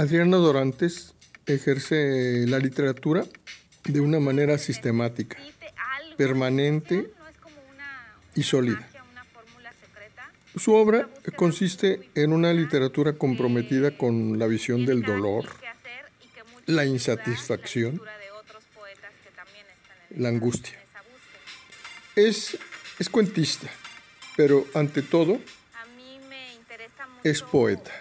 Adriana 0.00 0.38
Dorantes 0.38 1.12
ejerce 1.44 2.46
la 2.46 2.58
literatura 2.58 3.26
de 3.84 4.00
una 4.00 4.18
manera 4.18 4.56
sistemática 4.56 5.36
permanente 6.16 7.10
y 8.34 8.42
sólida. 8.42 8.88
Su 10.56 10.72
obra 10.72 11.06
consiste 11.36 12.08
en 12.14 12.32
una 12.32 12.54
literatura 12.54 13.12
comprometida 13.12 13.90
con 13.98 14.38
la 14.38 14.46
visión 14.46 14.86
del 14.86 15.02
dolor, 15.02 15.44
la 16.64 16.86
insatisfacción, 16.86 18.00
la 20.16 20.30
angustia. 20.30 20.78
Es, 22.16 22.56
es 22.98 23.10
cuentista, 23.10 23.68
pero 24.34 24.64
ante 24.72 25.02
todo 25.02 25.40
Es 27.22 27.42
poeta. 27.42 27.92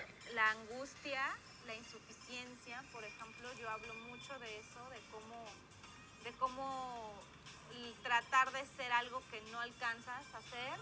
Tratar 8.09 8.52
de 8.52 8.66
ser 8.76 8.91
algo 8.91 9.22
que 9.30 9.40
no 9.52 9.59
alcanzas 9.59 10.23
a 10.34 10.42
ser. 10.50 10.80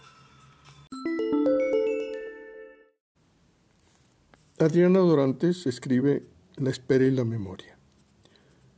Adriana 4.58 5.00
Dorantes 5.00 5.66
escribe 5.66 6.26
La 6.56 6.70
espera 6.70 7.04
y 7.04 7.10
la 7.10 7.24
memoria. 7.24 7.76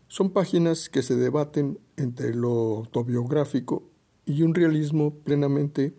Son 0.08 0.32
páginas 0.32 0.88
que 0.88 1.02
se 1.02 1.14
debaten 1.14 1.78
entre 1.96 2.34
lo 2.34 2.78
autobiográfico 2.78 3.88
y 4.26 4.42
un 4.42 4.52
realismo 4.52 5.14
plenamente 5.14 5.94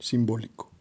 simbólico. 0.00 0.72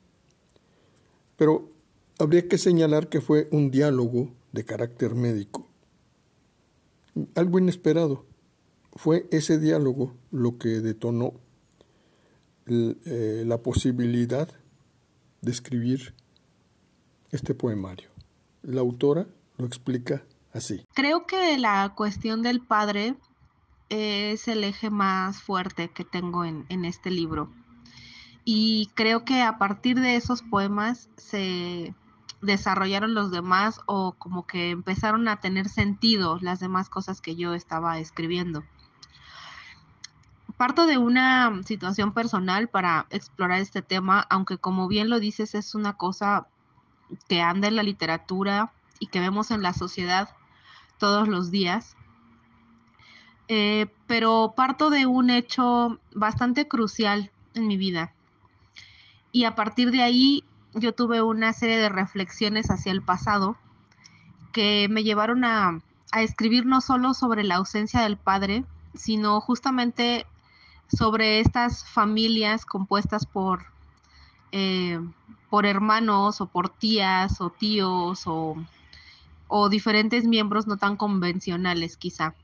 Pero 1.38 1.70
habría 2.18 2.48
que 2.48 2.58
señalar 2.58 3.10
que 3.10 3.22
fue 3.22 3.48
un 3.52 3.70
diálogo 3.70 4.32
de 4.54 4.66
carácter 4.66 5.14
médico. 5.14 5.68
Algo 7.36 7.60
inesperado. 7.60 8.33
Fue 8.96 9.28
ese 9.32 9.60
diálogo 9.60 10.14
lo 10.32 10.58
que 10.58 10.80
detonó 10.80 11.34
eh, 12.68 13.44
la 13.46 13.58
posibilidad 13.58 14.48
de 15.42 15.52
escribir 15.52 16.14
este 17.32 17.54
poemario. 17.56 18.10
La 18.62 18.82
autora 18.82 19.28
lo 19.58 19.66
explica 19.66 20.24
así. 20.54 20.86
Creo 20.94 21.26
que 21.26 21.58
la 21.58 21.94
cuestión 21.96 22.42
del 22.44 22.62
padre 22.62 23.16
es 23.90 24.48
el 24.48 24.64
eje 24.64 24.90
más 24.90 25.42
fuerte 25.42 25.90
que 25.90 26.06
tengo 26.06 26.46
en, 26.46 26.66
en 26.70 26.86
este 26.86 27.12
libro. 27.12 27.52
Y 28.46 28.90
creo 28.94 29.26
que 29.26 29.42
a 29.42 29.58
partir 29.58 30.00
de 30.00 30.16
esos 30.16 30.42
poemas 30.42 31.10
se 31.18 31.96
desarrollaron 32.42 33.14
los 33.14 33.32
demás 33.32 33.80
o 33.86 34.14
como 34.14 34.46
que 34.46 34.70
empezaron 34.70 35.28
a 35.28 35.40
tener 35.40 35.70
sentido 35.70 36.38
las 36.42 36.60
demás 36.60 36.90
cosas 36.90 37.22
que 37.22 37.36
yo 37.36 37.54
estaba 37.54 38.00
escribiendo. 38.00 38.64
Parto 40.58 40.86
de 40.86 40.98
una 40.98 41.64
situación 41.64 42.14
personal 42.14 42.68
para 42.68 43.08
explorar 43.10 43.60
este 43.60 43.82
tema, 43.82 44.26
aunque 44.30 44.58
como 44.58 44.88
bien 44.88 45.10
lo 45.10 45.20
dices 45.20 45.56
es 45.56 45.76
una 45.76 45.94
cosa 45.94 46.48
que 47.28 47.42
anda 47.42 47.68
en 47.68 47.76
la 47.76 47.84
literatura 47.84 48.72
y 49.00 49.08
que 49.08 49.20
vemos 49.20 49.52
en 49.52 49.64
la 49.64 49.74
sociedad 49.74 50.30
todos 51.00 51.28
los 51.28 51.52
días. 51.52 51.96
Eh, 53.48 53.88
pero 54.08 54.54
parto 54.56 54.90
de 54.90 55.06
un 55.06 55.30
hecho 55.30 56.00
bastante 56.14 56.68
crucial 56.68 57.32
en 57.56 57.68
mi 57.68 57.78
vida. 57.78 58.14
Y 59.32 59.46
a 59.46 59.56
partir 59.56 59.92
de 59.92 60.02
ahí 60.02 60.44
yo 60.74 60.94
tuve 60.94 61.22
una 61.22 61.52
serie 61.54 61.78
de 61.78 61.90
reflexiones 61.90 62.70
hacia 62.70 62.92
el 62.92 63.02
pasado 63.02 63.58
que 64.52 64.88
me 64.90 65.04
llevaron 65.04 65.44
a, 65.44 65.82
a 66.12 66.22
escribir 66.22 66.66
no 66.66 66.80
solo 66.80 67.14
sobre 67.14 67.44
la 67.44 67.56
ausencia 67.56 68.02
del 68.02 68.18
padre, 68.18 68.64
sino 68.94 69.42
justamente 69.42 70.28
sobre 70.96 71.40
estas 71.40 71.86
familias 71.86 72.66
compuestas 72.66 73.26
por, 73.26 73.66
eh, 74.52 75.00
por 75.50 75.66
hermanos 75.66 76.42
o 76.42 76.48
por 76.48 76.70
tías 76.70 77.42
o 77.42 77.50
tíos 77.50 78.24
o, 78.26 78.56
o 79.48 79.70
diferentes 79.70 80.26
miembros 80.26 80.68
no 80.68 80.78
tan 80.78 80.96
convencionales 80.98 81.98
quizá. 81.98 82.36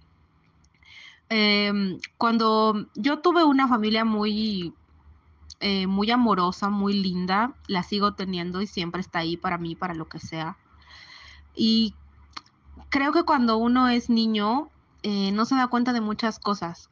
Em, 1.29 1.99
cuando 2.17 2.87
yo 2.95 3.19
tuve 3.19 3.43
una 3.43 3.67
familia 3.67 4.03
muy, 4.03 4.73
eh, 5.59 5.85
muy 5.85 6.09
amorosa, 6.09 6.69
muy 6.69 6.93
linda, 6.93 7.53
la 7.67 7.83
sigo 7.83 8.13
teniendo 8.13 8.61
y 8.61 8.67
siempre 8.67 9.01
está 9.01 9.19
ahí 9.19 9.37
para 9.37 9.59
mí, 9.59 9.75
para 9.75 9.93
lo 9.93 10.09
que 10.09 10.19
sea. 10.19 10.57
Y 11.55 11.93
creo 12.89 13.11
que 13.11 13.23
cuando 13.23 13.57
uno 13.57 13.89
es 13.89 14.09
niño, 14.09 14.69
eh, 15.03 15.31
no 15.31 15.45
se 15.45 15.55
da 15.55 15.67
cuenta 15.67 15.93
de 15.93 16.01
muchas 16.01 16.39
cosas, 16.39 16.89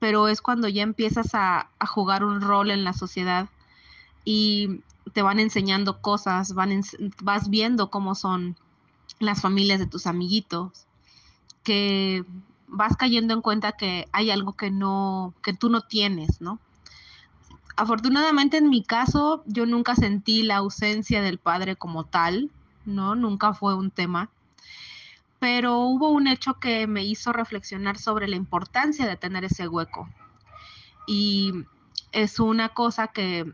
pero 0.00 0.26
es 0.26 0.40
cuando 0.40 0.66
ya 0.66 0.82
empiezas 0.82 1.34
a, 1.34 1.70
jugar 1.86 2.24
un 2.24 2.40
rol 2.40 2.72
en 2.72 2.82
la 2.82 2.94
sociedad 2.94 3.48
y 4.24 4.80
te 5.12 5.22
van 5.22 5.38
enseñando 5.38 6.00
cosas, 6.00 6.54
vas 6.54 7.48
viendo 7.50 7.90
cómo 7.90 8.14
son 8.14 8.56
las 9.20 9.40
familias 9.42 9.78
de 9.78 9.86
tus 9.86 10.06
amiguitos, 10.06 10.86
que 11.62 12.24
vas 12.66 12.96
cayendo 12.96 13.34
en 13.34 13.42
cuenta 13.42 13.72
que 13.72 14.08
hay 14.12 14.30
algo 14.30 14.54
que 14.54 14.70
no, 14.70 15.34
que 15.42 15.52
tú 15.52 15.68
no 15.68 15.82
tienes, 15.82 16.40
¿no? 16.40 16.58
Afortunadamente 17.76 18.56
en 18.56 18.70
mi 18.70 18.82
caso, 18.82 19.42
yo 19.46 19.66
nunca 19.66 19.94
sentí 19.94 20.42
la 20.42 20.56
ausencia 20.56 21.22
del 21.22 21.38
padre 21.38 21.76
como 21.76 22.04
tal, 22.04 22.50
¿no? 22.86 23.14
Nunca 23.14 23.52
fue 23.52 23.74
un 23.74 23.90
tema. 23.90 24.30
Pero 25.40 25.78
hubo 25.78 26.10
un 26.10 26.28
hecho 26.28 26.54
que 26.54 26.86
me 26.86 27.04
hizo 27.04 27.32
reflexionar 27.32 27.98
sobre 27.98 28.28
la 28.28 28.36
importancia 28.36 29.06
de 29.08 29.16
tener 29.16 29.44
ese 29.44 29.66
hueco. 29.66 30.08
Y 31.06 31.52
es 32.12 32.38
una 32.38 32.68
cosa 32.68 33.08
que, 33.08 33.52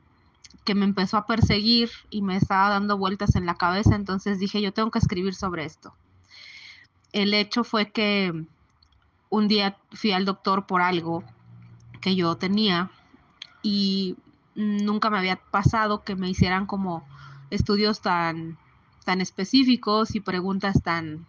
que 0.64 0.74
me 0.74 0.84
empezó 0.84 1.16
a 1.16 1.26
perseguir 1.26 1.90
y 2.10 2.20
me 2.20 2.36
estaba 2.36 2.68
dando 2.68 2.98
vueltas 2.98 3.36
en 3.36 3.46
la 3.46 3.54
cabeza, 3.54 3.94
entonces 3.94 4.38
dije, 4.38 4.60
yo 4.60 4.72
tengo 4.72 4.90
que 4.90 4.98
escribir 4.98 5.34
sobre 5.34 5.64
esto. 5.64 5.94
El 7.12 7.32
hecho 7.32 7.64
fue 7.64 7.92
que 7.92 8.44
un 9.30 9.48
día 9.48 9.78
fui 9.92 10.12
al 10.12 10.24
doctor 10.24 10.66
por 10.66 10.82
algo 10.82 11.24
que 12.00 12.14
yo 12.14 12.36
tenía 12.36 12.90
y 13.62 14.16
nunca 14.54 15.10
me 15.10 15.18
había 15.18 15.36
pasado 15.36 16.02
que 16.02 16.16
me 16.16 16.28
hicieran 16.28 16.66
como 16.66 17.06
estudios 17.50 18.00
tan, 18.00 18.58
tan 19.04 19.20
específicos 19.20 20.14
y 20.14 20.20
preguntas 20.20 20.82
tan, 20.82 21.26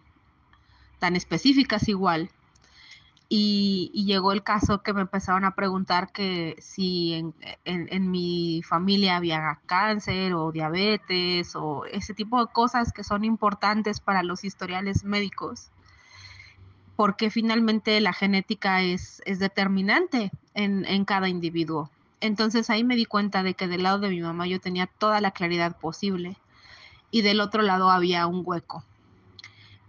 tan 0.98 1.16
específicas 1.16 1.88
igual. 1.88 2.30
Y, 3.30 3.90
llegó 4.06 4.32
el 4.32 4.42
caso 4.42 4.82
que 4.82 4.94
me 4.94 5.02
empezaron 5.02 5.44
a 5.44 5.54
preguntar 5.54 6.12
que 6.12 6.56
si 6.60 7.12
en, 7.14 7.34
en- 7.66 7.88
en 7.90 8.10
mi 8.10 8.62
familia 8.62 9.16
había 9.16 9.60
cáncer 9.66 10.32
o 10.32 10.50
diabetes 10.50 11.54
o 11.54 11.84
ese 11.86 12.14
tipo 12.14 12.40
de 12.40 12.50
cosas 12.52 12.92
que 12.92 13.04
son 13.04 13.24
importantes 13.24 14.00
para 14.00 14.22
los 14.22 14.44
historiales 14.44 15.04
médicos 15.04 15.70
porque 16.98 17.30
finalmente 17.30 18.00
la 18.00 18.12
genética 18.12 18.82
es, 18.82 19.22
es 19.24 19.38
determinante 19.38 20.32
en, 20.54 20.84
en 20.84 21.04
cada 21.04 21.28
individuo. 21.28 21.88
Entonces 22.20 22.70
ahí 22.70 22.82
me 22.82 22.96
di 22.96 23.04
cuenta 23.04 23.44
de 23.44 23.54
que 23.54 23.68
del 23.68 23.84
lado 23.84 24.00
de 24.00 24.08
mi 24.08 24.20
mamá 24.20 24.48
yo 24.48 24.58
tenía 24.58 24.88
toda 24.98 25.20
la 25.20 25.30
claridad 25.30 25.76
posible 25.78 26.36
y 27.12 27.22
del 27.22 27.40
otro 27.40 27.62
lado 27.62 27.88
había 27.88 28.26
un 28.26 28.42
hueco. 28.44 28.82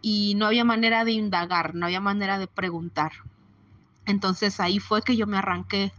Y 0.01 0.35
no 0.35 0.45
había 0.45 0.63
manera 0.63 1.03
de 1.03 1.11
indagar, 1.11 1.75
no 1.75 1.85
había 1.85 1.99
manera 1.99 2.39
de 2.39 2.47
preguntar. 2.47 3.11
Entonces 4.05 4.59
ahí 4.59 4.79
fue 4.79 5.01
que 5.01 5.15
yo 5.15 5.27
me 5.27 5.37
arranqué 5.37 5.91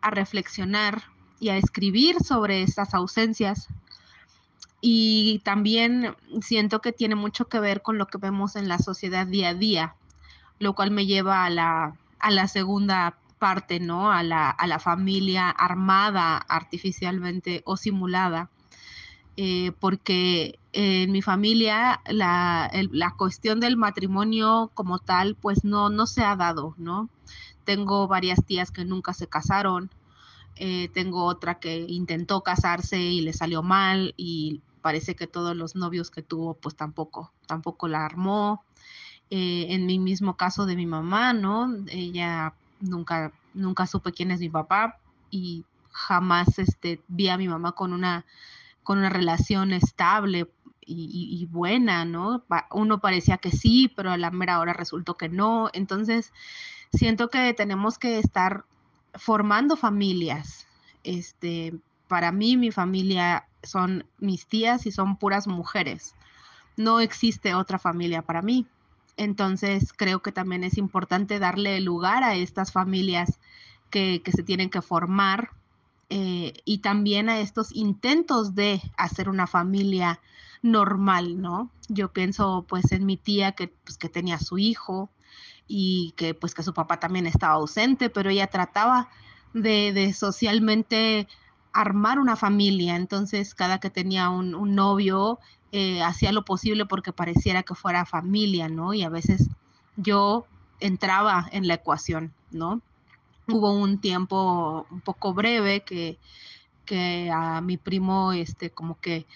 a 0.00 0.10
reflexionar 0.10 1.02
y 1.40 1.48
a 1.48 1.56
escribir 1.56 2.20
sobre 2.22 2.62
estas 2.62 2.94
ausencias. 2.94 3.68
Y 4.80 5.40
también 5.44 6.14
siento 6.40 6.80
que 6.80 6.92
tiene 6.92 7.14
mucho 7.14 7.46
que 7.46 7.58
ver 7.58 7.82
con 7.82 7.98
lo 7.98 8.06
que 8.06 8.18
vemos 8.18 8.54
en 8.54 8.68
la 8.68 8.78
sociedad 8.78 9.26
día 9.26 9.50
a 9.50 9.54
día, 9.54 9.94
lo 10.58 10.74
cual 10.74 10.90
me 10.90 11.06
lleva 11.06 11.44
a 11.44 11.50
la, 11.50 11.96
a 12.20 12.30
la 12.30 12.46
segunda 12.46 13.16
parte, 13.38 13.80
¿no? 13.80 14.12
A 14.12 14.22
la, 14.22 14.50
a 14.50 14.66
la 14.66 14.78
familia 14.78 15.50
armada 15.50 16.36
artificialmente 16.36 17.62
o 17.64 17.76
simulada, 17.76 18.50
eh, 19.36 19.72
porque 19.80 20.58
en 20.80 21.10
mi 21.10 21.22
familia 21.22 22.00
la, 22.06 22.70
la 22.92 23.10
cuestión 23.16 23.58
del 23.58 23.76
matrimonio 23.76 24.70
como 24.74 25.00
tal, 25.00 25.34
pues 25.34 25.64
no, 25.64 25.90
no 25.90 26.06
se 26.06 26.22
ha 26.22 26.36
dado, 26.36 26.76
¿no? 26.78 27.08
Tengo 27.64 28.06
varias 28.06 28.44
tías 28.44 28.70
que 28.70 28.84
nunca 28.84 29.12
se 29.12 29.26
casaron, 29.26 29.90
eh, 30.54 30.88
tengo 30.94 31.24
otra 31.24 31.58
que 31.58 31.80
intentó 31.88 32.42
casarse 32.44 33.00
y 33.00 33.22
le 33.22 33.32
salió 33.32 33.64
mal 33.64 34.14
y 34.16 34.60
parece 34.80 35.16
que 35.16 35.26
todos 35.26 35.56
los 35.56 35.74
novios 35.74 36.12
que 36.12 36.22
tuvo 36.22 36.54
pues 36.54 36.76
tampoco, 36.76 37.32
tampoco 37.48 37.88
la 37.88 38.04
armó. 38.04 38.62
Eh, 39.30 39.66
en 39.70 39.84
mi 39.84 39.98
mismo 39.98 40.36
caso 40.36 40.64
de 40.64 40.76
mi 40.76 40.86
mamá, 40.86 41.32
¿no? 41.32 41.74
Ella 41.88 42.54
nunca, 42.80 43.32
nunca 43.52 43.88
supe 43.88 44.12
quién 44.12 44.30
es 44.30 44.38
mi 44.38 44.48
papá 44.48 45.00
y 45.28 45.64
jamás 45.90 46.60
este, 46.60 47.02
vi 47.08 47.30
a 47.30 47.36
mi 47.36 47.48
mamá 47.48 47.72
con 47.72 47.92
una, 47.92 48.24
con 48.84 48.98
una 48.98 49.10
relación 49.10 49.72
estable 49.72 50.48
y, 50.88 51.46
buena, 51.50 52.04
¿no? 52.04 52.44
Uno 52.70 53.00
parecía 53.00 53.36
que 53.36 53.50
sí, 53.50 53.92
pero 53.94 54.10
a 54.10 54.16
la 54.16 54.30
mera 54.30 54.58
hora 54.58 54.72
resultó 54.72 55.16
que 55.16 55.28
no. 55.28 55.68
Entonces, 55.72 56.32
siento 56.92 57.28
que 57.28 57.52
tenemos 57.54 57.98
que 57.98 58.18
estar 58.18 58.64
formando 59.14 59.76
familias. 59.76 60.66
Este, 61.04 61.74
para 62.08 62.32
mí, 62.32 62.56
mi 62.56 62.70
familia 62.70 63.46
son 63.62 64.06
mis 64.18 64.46
tías 64.46 64.86
y 64.86 64.92
son 64.92 65.16
puras 65.16 65.46
mujeres. 65.46 66.14
No 66.76 67.00
existe 67.00 67.54
otra 67.54 67.78
familia 67.78 68.22
para 68.22 68.40
mí. 68.40 68.66
Entonces, 69.16 69.92
creo 69.92 70.22
que 70.22 70.32
también 70.32 70.64
es 70.64 70.78
importante 70.78 71.38
darle 71.38 71.80
lugar 71.80 72.22
a 72.22 72.34
estas 72.34 72.72
familias 72.72 73.38
que, 73.90 74.22
se 74.24 74.42
tienen 74.42 74.70
que 74.70 74.80
formar 74.80 75.50
eh, 76.08 76.54
y 76.64 76.78
también 76.78 77.28
a 77.28 77.40
estos 77.40 77.74
intentos 77.74 78.54
de 78.54 78.80
hacer 78.96 79.28
una 79.28 79.46
familia 79.46 80.20
normal, 80.62 81.40
¿no? 81.40 81.70
Yo 81.88 82.12
pienso 82.12 82.64
pues 82.68 82.92
en 82.92 83.06
mi 83.06 83.16
tía 83.16 83.52
que, 83.52 83.68
pues, 83.68 83.98
que 83.98 84.08
tenía 84.08 84.38
su 84.38 84.58
hijo 84.58 85.10
y 85.66 86.14
que 86.16 86.34
pues 86.34 86.54
que 86.54 86.62
su 86.62 86.72
papá 86.74 86.98
también 86.98 87.26
estaba 87.26 87.54
ausente, 87.54 88.10
pero 88.10 88.30
ella 88.30 88.46
trataba 88.48 89.08
de, 89.52 90.12
socialmente 90.14 91.28
armar 91.72 92.18
una 92.18 92.36
familia, 92.36 92.96
entonces 92.96 93.54
cada 93.54 93.78
que 93.78 93.90
tenía 93.90 94.30
un, 94.30 94.74
novio 94.74 95.38
eh, 95.72 96.02
hacía 96.02 96.32
lo 96.32 96.44
posible 96.44 96.86
porque 96.86 97.12
pareciera 97.12 97.62
que 97.62 97.74
fuera 97.74 98.06
familia, 98.06 98.68
¿no? 98.68 98.94
Y 98.94 99.02
a 99.02 99.10
veces 99.10 99.48
yo 99.96 100.46
entraba 100.80 101.48
en 101.52 101.68
la 101.68 101.74
ecuación, 101.74 102.32
¿no? 102.50 102.80
Hubo 103.46 103.72
un 103.72 104.00
tiempo 104.00 104.86
un 104.90 105.00
poco 105.00 105.34
breve 105.34 105.82
que, 105.82 106.18
que 106.84 107.30
a 107.30 107.60
mi 107.60 107.76
primo, 107.76 108.32
este, 108.32 108.70
como 108.70 108.98
que 109.00 109.26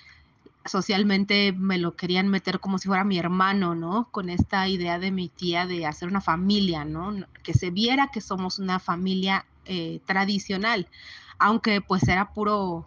socialmente 0.64 1.52
me 1.52 1.78
lo 1.78 1.96
querían 1.96 2.28
meter 2.28 2.60
como 2.60 2.78
si 2.78 2.88
fuera 2.88 3.04
mi 3.04 3.18
hermano, 3.18 3.74
¿no? 3.74 4.08
Con 4.10 4.30
esta 4.30 4.68
idea 4.68 4.98
de 4.98 5.10
mi 5.10 5.28
tía 5.28 5.66
de 5.66 5.86
hacer 5.86 6.08
una 6.08 6.20
familia, 6.20 6.84
¿no? 6.84 7.14
Que 7.42 7.54
se 7.54 7.70
viera 7.70 8.10
que 8.12 8.20
somos 8.20 8.58
una 8.58 8.78
familia 8.78 9.44
eh, 9.64 10.00
tradicional, 10.06 10.88
aunque 11.38 11.80
pues 11.80 12.06
era 12.08 12.32
puro, 12.32 12.86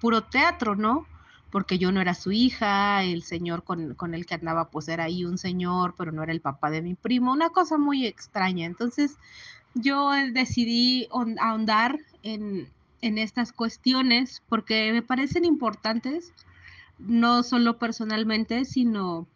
puro 0.00 0.22
teatro, 0.24 0.76
¿no? 0.76 1.06
Porque 1.50 1.78
yo 1.78 1.92
no 1.92 2.00
era 2.00 2.12
su 2.14 2.30
hija, 2.30 3.02
el 3.04 3.22
señor 3.22 3.64
con, 3.64 3.94
con 3.94 4.14
el 4.14 4.26
que 4.26 4.34
andaba 4.34 4.68
pues 4.68 4.88
era 4.88 5.04
ahí 5.04 5.24
un 5.24 5.38
señor, 5.38 5.94
pero 5.96 6.12
no 6.12 6.22
era 6.22 6.32
el 6.32 6.42
papá 6.42 6.70
de 6.70 6.82
mi 6.82 6.94
primo, 6.94 7.32
una 7.32 7.48
cosa 7.50 7.78
muy 7.78 8.06
extraña. 8.06 8.66
Entonces 8.66 9.16
yo 9.74 10.10
decidí 10.32 11.08
ahondar 11.40 11.98
en, 12.22 12.68
en 13.00 13.16
estas 13.16 13.52
cuestiones 13.52 14.42
porque 14.48 14.92
me 14.92 15.02
parecen 15.02 15.46
importantes 15.46 16.34
no 16.98 17.42
solo 17.42 17.78
personalmente, 17.78 18.64
sino, 18.64 19.26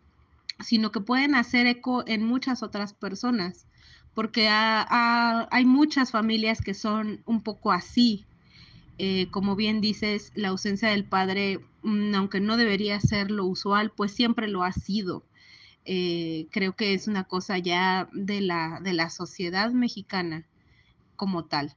sino 0.61 0.93
que 0.93 1.00
pueden 1.00 1.35
hacer 1.35 1.67
eco 1.67 2.05
en 2.06 2.25
muchas 2.25 2.62
otras 2.62 2.93
personas, 2.93 3.67
porque 4.14 4.49
hay 4.50 5.64
muchas 5.64 6.11
familias 6.11 6.61
que 6.61 6.75
son 6.75 7.23
un 7.26 7.43
poco 7.43 7.73
así. 7.73 8.26
Eh, 8.99 9.29
como 9.31 9.56
bien 9.56 9.81
dices, 9.81 10.32
la 10.35 10.49
ausencia 10.49 10.91
del 10.91 11.05
padre, 11.05 11.61
mm, 11.82 12.14
aunque 12.14 12.41
no 12.41 12.56
debería 12.56 13.00
ser 13.00 13.31
lo 13.31 13.47
usual, 13.47 13.91
pues 13.91 14.12
siempre 14.12 14.49
lo 14.49 14.62
ha 14.62 14.73
sido. 14.73 15.25
Eh, 15.85 16.47
creo 16.53 16.76
que 16.76 16.94
es 16.94 17.08
una 17.08 17.25
cosa 17.25 17.58
ya 17.58 18.08
de 18.12 18.41
la, 18.41 18.81
de 18.82 18.93
la 18.93 19.11
sociedad 19.11 19.73
mexicana 19.73 20.47
como 21.17 21.44
tal. 21.47 21.75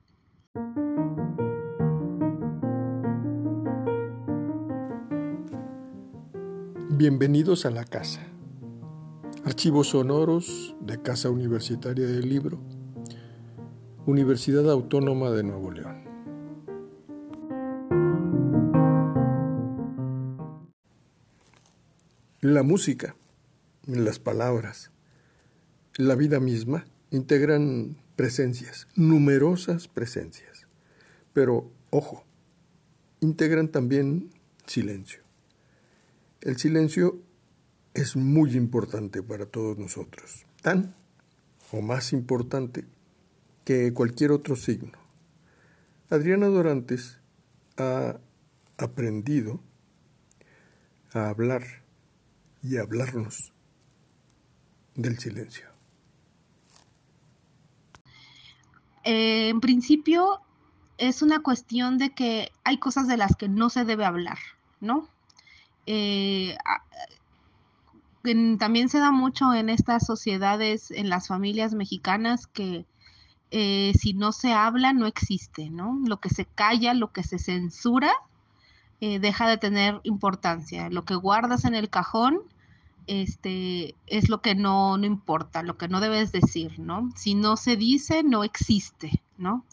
Bienvenidos 6.98 7.66
a 7.66 7.72
la 7.72 7.84
casa. 7.84 8.22
Archivos 9.44 9.90
sonoros 9.90 10.78
de 10.80 11.02
Casa 11.02 11.30
Universitaria 11.30 12.08
del 12.08 12.30
Libro, 12.30 12.62
Universidad 14.06 14.72
Autónoma 14.72 15.30
de 15.32 15.44
Nuevo 15.44 15.72
León. 15.72 16.06
La 22.40 22.64
música, 22.64 23.18
las 23.86 24.20
palabras, 24.20 24.90
la 25.98 26.16
vida 26.16 26.40
misma 26.40 26.86
integran 27.12 27.98
presencias, 28.16 28.88
numerosas 28.96 29.90
presencias. 29.90 30.66
Pero, 31.34 31.70
ojo, 31.90 32.24
integran 33.20 33.68
también 33.68 34.30
silencio. 34.66 35.25
El 36.46 36.58
silencio 36.58 37.20
es 37.96 38.16
muy 38.16 38.56
importante 38.56 39.24
para 39.24 39.48
todos 39.48 39.80
nosotros, 39.80 40.46
tan 40.62 40.94
o 41.72 41.82
más 41.82 42.14
importante 42.14 42.86
que 43.64 43.92
cualquier 43.94 44.32
otro 44.32 44.56
signo. 44.56 44.92
Adriana 46.12 46.46
Dorantes 46.46 47.18
ha 47.78 48.20
aprendido 48.78 49.60
a 51.14 51.30
hablar 51.30 51.64
y 52.62 52.78
a 52.78 52.82
hablarnos 52.82 53.52
del 54.94 55.18
silencio. 55.18 55.68
Eh, 59.04 59.50
en 59.50 59.60
principio 59.62 60.42
es 61.00 61.24
una 61.24 61.42
cuestión 61.42 61.98
de 61.98 62.14
que 62.14 62.52
hay 62.64 62.78
cosas 62.78 63.08
de 63.08 63.18
las 63.18 63.36
que 63.36 63.50
no 63.50 63.72
se 63.72 63.84
debe 63.84 64.06
hablar, 64.06 64.38
¿no? 64.80 65.10
Eh, 65.86 66.58
también 68.58 68.90
se 68.90 69.00
da 69.00 69.12
mucho 69.12 69.54
en 69.54 69.70
estas 69.70 70.06
sociedades, 70.06 70.92
en 70.92 71.10
las 71.10 71.28
familias 71.28 71.74
mexicanas, 71.74 72.48
que 72.48 72.86
eh, 73.52 73.94
si 74.00 74.14
no 74.14 74.32
se 74.32 74.54
habla, 74.54 74.94
no 74.94 75.06
existe, 75.06 75.70
¿no? 75.70 76.00
Lo 76.06 76.20
que 76.20 76.30
se 76.30 76.46
calla, 76.46 76.94
lo 76.94 77.12
que 77.12 77.24
se 77.24 77.38
censura, 77.38 78.12
eh, 79.02 79.20
deja 79.20 79.48
de 79.48 79.58
tener 79.58 80.00
importancia. 80.04 80.90
Lo 80.90 81.06
que 81.06 81.16
guardas 81.16 81.66
en 81.66 81.76
el 81.76 81.90
cajón, 81.90 82.42
este, 83.08 83.96
es 84.08 84.30
lo 84.30 84.42
que 84.42 84.56
no, 84.56 84.98
no 84.98 85.06
importa, 85.06 85.62
lo 85.62 85.78
que 85.78 85.88
no 85.88 86.00
debes 86.00 86.32
decir, 86.32 86.80
¿no? 86.80 87.12
Si 87.16 87.36
no 87.36 87.58
se 87.58 87.78
dice, 87.78 88.24
no 88.24 88.44
existe, 88.44 89.22
¿no? 89.38 89.64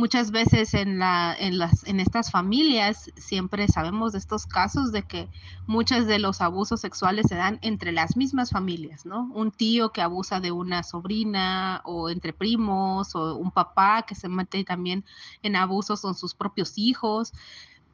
Muchas 0.00 0.30
veces 0.30 0.72
en, 0.72 0.98
la, 0.98 1.36
en, 1.38 1.58
las, 1.58 1.86
en 1.86 2.00
estas 2.00 2.30
familias 2.30 3.10
siempre 3.16 3.68
sabemos 3.68 4.12
de 4.12 4.18
estos 4.18 4.46
casos 4.46 4.92
de 4.92 5.02
que 5.02 5.28
muchos 5.66 6.06
de 6.06 6.18
los 6.18 6.40
abusos 6.40 6.80
sexuales 6.80 7.26
se 7.28 7.34
dan 7.34 7.58
entre 7.60 7.92
las 7.92 8.16
mismas 8.16 8.50
familias, 8.50 9.04
¿no? 9.04 9.30
Un 9.34 9.50
tío 9.50 9.92
que 9.92 10.00
abusa 10.00 10.40
de 10.40 10.52
una 10.52 10.82
sobrina 10.84 11.82
o 11.84 12.08
entre 12.08 12.32
primos 12.32 13.14
o 13.14 13.36
un 13.36 13.50
papá 13.50 14.06
que 14.08 14.14
se 14.14 14.28
mete 14.28 14.64
también 14.64 15.04
en 15.42 15.54
abusos 15.54 16.00
con 16.00 16.14
sus 16.14 16.34
propios 16.34 16.72
hijos, 16.76 17.34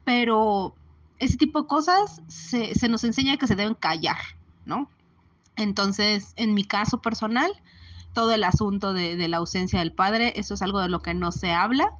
pero 0.05 0.73
ese 1.19 1.35
tipo 1.35 1.61
de 1.61 1.67
cosas 1.67 2.21
se, 2.27 2.73
se 2.73 2.87
nos 2.87 3.03
enseña 3.03 3.35
que 3.35 3.47
se 3.47 3.55
deben 3.55 3.75
callar, 3.75 4.21
¿no? 4.65 4.89
Entonces, 5.57 6.31
en 6.37 6.53
mi 6.53 6.63
caso 6.63 7.01
personal, 7.01 7.51
todo 8.17 8.31
el 8.31 8.43
asunto 8.45 8.93
de, 8.93 9.27
la 9.27 9.37
ausencia 9.37 9.77
del 9.77 9.91
padre, 9.91 10.33
eso 10.37 10.55
es 10.55 10.63
algo 10.63 10.79
de 10.79 10.89
lo 10.89 11.03
que 11.03 11.13
no 11.13 11.31
se 11.31 11.51
habla 11.51 11.91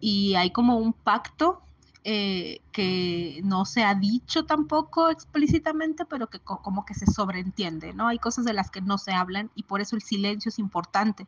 y 0.00 0.34
hay 0.34 0.50
como 0.50 0.76
un 0.76 0.92
pacto 0.92 1.62
eh, 2.04 2.60
que 2.72 3.40
no 3.42 3.64
se 3.64 3.82
ha 3.82 3.94
dicho 3.94 4.44
tampoco 4.44 5.08
explícitamente, 5.08 6.04
pero 6.04 6.26
que 6.26 6.40
como 6.40 6.84
que 6.84 6.92
se 6.92 7.06
sobreentiende, 7.06 7.94
¿no? 7.94 8.08
Hay 8.08 8.18
cosas 8.18 8.44
de 8.44 8.52
las 8.52 8.70
que 8.70 8.82
no 8.82 8.98
se 8.98 9.12
hablan 9.12 9.50
y 9.54 9.62
por 9.62 9.80
eso 9.80 9.96
el 9.96 10.02
silencio 10.02 10.50
es 10.50 10.58
importante. 10.58 11.26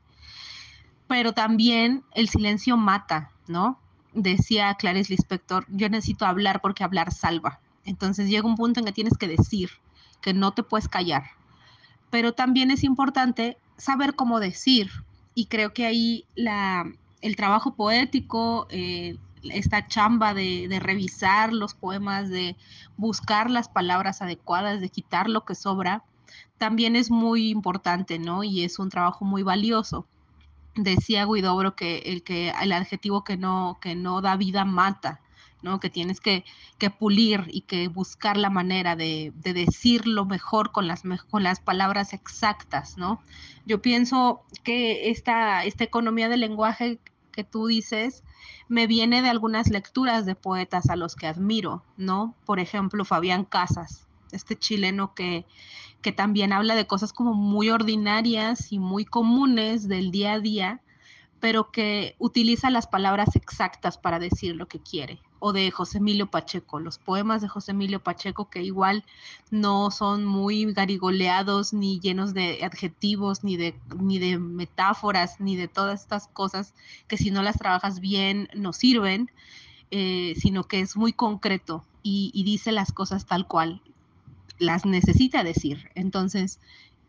Pero 1.07 1.33
también 1.33 2.05
el 2.13 2.29
silencio 2.29 2.77
mata, 2.77 3.31
¿no? 3.47 3.79
Decía 4.13 4.75
Clarice 4.75 5.15
Lispector, 5.15 5.65
yo 5.71 5.89
necesito 5.89 6.27
hablar 6.27 6.61
porque 6.61 6.85
hablar 6.85 7.15
salva. 7.15 7.61
Entonces 7.87 8.29
llega 8.29 8.47
un 8.47 8.57
punto 8.57 8.81
en 8.81 8.85
que 8.85 8.93
tienes 8.93 9.17
que 9.17 9.27
decir, 9.27 9.71
que 10.21 10.35
no 10.35 10.53
te 10.53 10.63
puedes 10.63 10.87
callar. 10.87 11.31
Pero 12.11 12.35
también 12.35 12.71
es 12.71 12.85
importante 12.85 13.57
saber 13.79 14.15
cómo 14.15 14.41
decir. 14.41 14.91
Y 15.35 15.47
creo 15.47 15.73
que 15.73 15.87
ahí 15.87 16.25
la, 16.35 16.85
el 17.23 17.37
trabajo 17.37 17.75
poético, 17.75 18.67
eh, 18.71 19.17
esta 19.43 19.87
chamba 19.87 20.35
de, 20.35 20.79
revisar 20.81 21.53
los 21.53 21.75
poemas, 21.75 22.29
de 22.29 22.57
buscar 22.97 23.51
las 23.51 23.69
palabras 23.69 24.21
adecuadas, 24.23 24.81
de 24.81 24.89
quitar 24.89 25.29
lo 25.29 25.45
que 25.45 25.55
sobra, 25.55 26.05
también 26.59 26.97
es 26.97 27.11
muy 27.11 27.51
importante, 27.51 28.19
¿no? 28.19 28.43
Y 28.43 28.65
es 28.65 28.79
un 28.79 28.91
trabajo 28.91 29.25
muy 29.25 29.43
valioso. 29.43 30.07
Decía 30.75 31.25
Guidobro 31.25 31.75
que 31.77 31.99
el, 31.99 32.23
que 32.23 32.53
el 32.61 32.73
adjetivo 32.73 33.25
que 33.25 33.37
no, 33.37 33.79
que 33.81 33.95
no 33.95 34.21
da 34.21 34.37
vida 34.37 34.65
mata. 34.65 35.21
¿No? 35.63 35.81
Que 35.81 35.91
tienes 35.91 36.21
que, 36.21 36.45
pulir 36.99 37.45
y 37.49 37.63
que 37.63 37.89
buscar 37.89 38.37
la 38.37 38.51
manera 38.51 38.97
de, 38.97 39.33
de 39.37 39.53
decirlo 39.53 40.25
mejor 40.25 40.73
con 40.73 40.87
las, 40.87 41.03
palabras 41.61 42.13
exactas, 42.13 42.97
¿no? 42.97 43.21
Yo 43.67 43.83
pienso 43.83 44.43
que 44.65 45.11
esta, 45.11 45.65
esta 45.65 45.85
economía 45.85 46.29
del 46.29 46.41
lenguaje 46.41 46.99
que 47.33 47.45
tú 47.45 47.67
dices 47.67 48.25
me 48.69 48.87
viene 48.87 49.23
de 49.23 49.29
algunas 49.29 49.69
lecturas 49.69 50.27
de 50.27 50.35
poetas 50.35 50.91
a 50.91 50.97
los 50.97 51.15
que 51.17 51.27
admiro, 51.27 51.85
¿no? 51.97 52.35
Por 52.45 52.61
ejemplo, 52.61 53.05
Fabián 53.05 53.45
Casas, 53.45 54.07
este 54.33 54.57
chileno 54.57 55.15
que, 55.15 55.47
que 56.03 56.13
también 56.13 56.53
habla 56.53 56.75
de 56.75 56.87
cosas 56.87 57.13
como 57.13 57.35
muy 57.35 57.71
ordinarias 57.71 58.73
y 58.73 58.79
muy 58.79 59.05
comunes 59.05 59.89
del 59.89 60.11
día 60.11 60.35
a 60.35 60.41
día, 60.41 60.81
pero 61.41 61.71
que 61.71 62.17
utiliza 62.19 62.71
las 62.71 62.87
palabras 62.87 63.37
exactas 63.37 63.99
para 63.99 64.19
decir 64.19 64.57
lo 64.57 64.67
que 64.67 64.81
quiere. 64.81 65.21
O 65.41 65.53
de 65.53 65.71
José 65.71 65.99
Emilio 65.99 66.27
Pacheco, 66.27 66.81
los 66.81 66.99
poemas 66.99 67.43
de 67.43 67.49
José 67.49 67.73
Emilio 67.73 68.01
Pacheco 68.03 68.51
que 68.51 68.63
igual 68.63 69.05
no 69.51 69.91
son 69.91 70.25
muy 70.25 70.73
garigoleados, 70.73 71.73
ni 71.73 72.01
llenos 72.01 72.35
de 72.35 72.65
adjetivos, 72.65 73.45
ni 73.45 73.57
de, 73.57 73.79
ni 73.99 74.19
de 74.19 74.39
metáforas, 74.39 75.41
ni 75.41 75.57
de 75.57 75.69
todas 75.69 76.03
estas 76.03 76.29
cosas 76.29 76.75
que 77.07 77.17
si 77.17 77.31
no 77.31 77.43
las 77.43 77.59
trabajas 77.59 78.01
bien 78.01 78.49
no 78.55 78.73
sirven, 78.73 79.31
eh, 79.91 80.35
sino 80.37 80.65
que 80.65 80.81
es 80.81 80.97
muy 80.97 81.13
concreto 81.13 81.85
y, 82.03 82.31
y 82.35 82.45
dice 82.45 82.73
las 82.73 82.93
cosas 82.93 83.27
tal 83.27 83.47
cual 83.47 83.81
las 84.59 84.85
necesita 84.85 85.45
decir. 85.45 85.91
Entonces, 85.95 86.61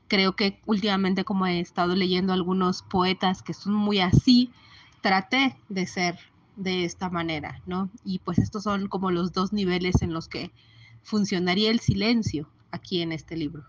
creo 0.07 0.36
que 0.36 0.59
últimamente 0.65 1.24
como 1.24 1.45
he 1.45 1.59
estado 1.59 1.95
leyendo 1.95 2.33
algunos 2.33 2.81
poetas 2.81 3.41
que 3.41 3.53
son 3.53 3.74
muy 3.74 4.00
así, 4.00 4.51
traté 5.01 5.55
de 5.69 5.86
ser 5.86 6.19
de 6.60 6.84
esta 6.84 7.10
manera, 7.10 7.62
¿no? 7.66 7.89
Y 8.04 8.20
pues 8.20 8.38
estos 8.38 8.63
son 8.63 8.88
como 8.88 9.12
los 9.12 9.32
dos 9.32 9.54
niveles 9.54 10.01
en 10.01 10.13
los 10.13 10.28
que 10.28 10.51
funcionaría 11.01 11.72
el 11.72 11.80
silencio 11.80 12.51
aquí 12.72 13.01
en 13.01 13.13
este 13.13 13.38
libro. 13.38 13.63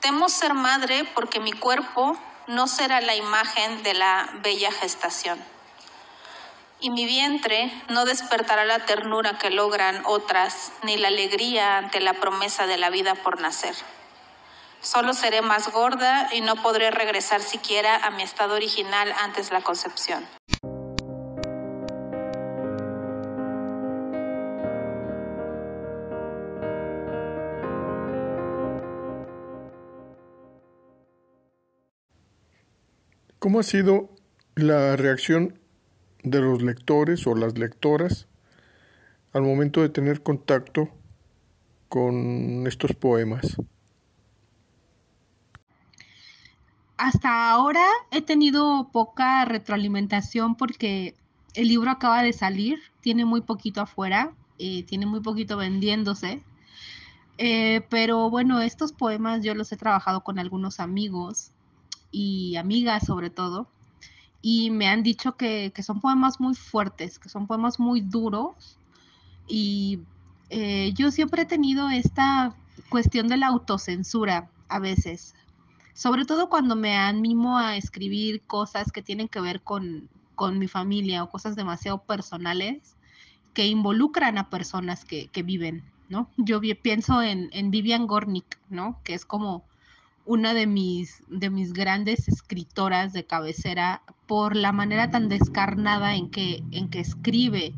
Temo 0.00 0.28
ser 0.28 0.54
madre 0.54 1.04
porque 1.14 1.38
mi 1.38 1.52
cuerpo 1.52 2.18
no 2.48 2.66
será 2.66 3.00
la 3.00 3.14
imagen 3.14 3.82
de 3.84 3.94
la 3.94 4.28
bella 4.42 4.72
gestación. 4.72 5.38
Y 6.80 6.90
mi 6.90 7.06
vientre 7.06 7.72
no 7.88 8.04
despertará 8.04 8.64
la 8.64 8.86
ternura 8.86 9.36
que 9.38 9.50
logran 9.50 10.02
otras, 10.04 10.72
ni 10.84 10.96
la 10.96 11.08
alegría 11.08 11.78
ante 11.78 12.00
la 12.00 12.14
promesa 12.14 12.66
de 12.68 12.76
la 12.76 12.88
vida 12.88 13.16
por 13.16 13.40
nacer. 13.40 13.74
Solo 14.80 15.12
seré 15.12 15.42
más 15.42 15.72
gorda 15.72 16.28
y 16.32 16.40
no 16.40 16.54
podré 16.62 16.92
regresar 16.92 17.42
siquiera 17.42 17.96
a 17.96 18.10
mi 18.10 18.22
estado 18.22 18.54
original 18.54 19.12
antes 19.20 19.50
la 19.50 19.60
concepción. 19.60 20.24
¿Cómo 33.40 33.60
ha 33.60 33.62
sido 33.62 34.10
la 34.54 34.94
reacción 34.96 35.58
de 36.22 36.40
los 36.40 36.62
lectores 36.62 37.26
o 37.26 37.34
las 37.34 37.58
lectoras 37.58 38.26
al 39.32 39.42
momento 39.42 39.82
de 39.82 39.88
tener 39.88 40.22
contacto 40.22 40.88
con 41.88 42.66
estos 42.66 42.92
poemas? 42.94 43.56
Hasta 46.96 47.50
ahora 47.50 47.84
he 48.10 48.22
tenido 48.22 48.90
poca 48.90 49.44
retroalimentación 49.44 50.56
porque 50.56 51.14
el 51.54 51.68
libro 51.68 51.90
acaba 51.90 52.22
de 52.22 52.32
salir, 52.32 52.80
tiene 53.00 53.24
muy 53.24 53.40
poquito 53.40 53.80
afuera, 53.80 54.32
eh, 54.58 54.82
tiene 54.82 55.06
muy 55.06 55.20
poquito 55.20 55.56
vendiéndose. 55.56 56.42
Eh, 57.38 57.86
pero 57.88 58.30
bueno, 58.30 58.60
estos 58.60 58.92
poemas 58.92 59.44
yo 59.44 59.54
los 59.54 59.70
he 59.70 59.76
trabajado 59.76 60.24
con 60.24 60.40
algunos 60.40 60.80
amigos 60.80 61.52
y 62.10 62.56
amigas 62.56 63.06
sobre 63.06 63.30
todo, 63.30 63.68
y 64.40 64.70
me 64.70 64.88
han 64.88 65.02
dicho 65.02 65.36
que, 65.36 65.72
son 65.82 66.00
poemas 66.00 66.40
muy 66.40 66.54
fuertes, 66.54 67.18
que 67.18 67.28
son 67.28 67.46
poemas 67.46 67.80
muy 67.80 68.00
duros, 68.00 68.78
y 69.46 70.00
eh, 70.50 70.92
yo 70.94 71.10
siempre 71.10 71.42
he 71.42 71.46
tenido 71.46 71.88
esta 71.90 72.54
cuestión 72.88 73.28
de 73.28 73.36
la 73.36 73.48
autocensura 73.48 74.50
a 74.68 74.78
veces, 74.78 75.34
sobre 75.94 76.24
todo 76.24 76.48
cuando 76.48 76.76
me 76.76 76.96
animo 76.96 77.58
a 77.58 77.76
escribir 77.76 78.42
cosas 78.42 78.92
que 78.92 79.02
tienen 79.02 79.28
que 79.28 79.40
ver 79.40 79.62
con, 79.62 80.08
con 80.36 80.58
mi 80.58 80.68
familia 80.68 81.24
o 81.24 81.30
cosas 81.30 81.56
demasiado 81.56 82.02
personales 82.02 82.96
que 83.52 83.66
involucran 83.66 84.38
a 84.38 84.50
personas 84.50 85.04
que, 85.04 85.26
que 85.28 85.42
viven, 85.42 85.82
¿no? 86.08 86.30
Yo 86.36 86.60
pienso 86.80 87.22
en, 87.22 87.50
en 87.52 87.72
Vivian 87.72 88.06
Gornick, 88.06 88.60
¿no? 88.70 89.00
Que 89.02 89.14
es 89.14 89.24
como 89.24 89.64
una 90.28 90.52
de 90.52 90.66
mis, 90.66 91.22
de 91.28 91.48
mis 91.48 91.72
grandes 91.72 92.28
escritoras 92.28 93.14
de 93.14 93.24
cabecera 93.24 94.02
por 94.26 94.56
la 94.56 94.72
manera 94.72 95.10
tan 95.10 95.30
descarnada 95.30 96.16
en 96.16 96.30
que, 96.30 96.62
en 96.70 96.90
que 96.90 97.00
escribe 97.00 97.72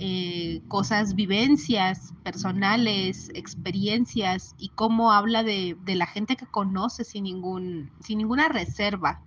eh, 0.00 0.62
cosas, 0.66 1.14
vivencias 1.14 2.12
personales, 2.24 3.30
experiencias 3.34 4.56
y 4.58 4.70
cómo 4.70 5.12
habla 5.12 5.44
de, 5.44 5.76
de, 5.84 5.94
la 5.94 6.06
gente 6.06 6.34
que 6.34 6.44
conoce 6.44 7.04
sin, 7.04 7.22
ningún, 7.22 7.92
sin 8.00 8.18
ninguna 8.18 8.48
reserva. 8.48 9.20